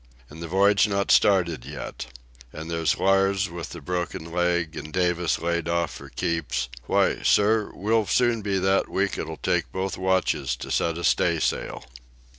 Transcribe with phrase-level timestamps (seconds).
[0.31, 2.07] And the voyage not started yet.
[2.51, 8.07] And there's Lars with the broken leg, and Davis laid off for keeps—why, sir, we'll
[8.07, 11.85] soon be that weak it'll take both watches to set a staysail."